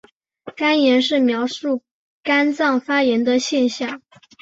[0.55, 1.83] 肝炎是描述
[2.23, 4.01] 肝脏发炎的现象。